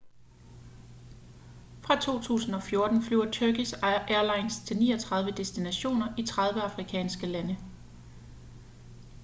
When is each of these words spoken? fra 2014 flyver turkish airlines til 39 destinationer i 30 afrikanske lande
fra 1.83 1.95
2014 2.01 3.01
flyver 3.03 3.31
turkish 3.31 3.73
airlines 3.83 4.59
til 4.67 4.77
39 4.77 5.31
destinationer 5.31 6.13
i 6.17 6.23
30 6.25 6.61
afrikanske 6.61 7.25
lande 7.27 7.57